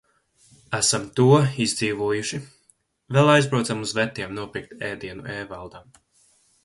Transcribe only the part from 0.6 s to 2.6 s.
Esam to izdzīvojuši.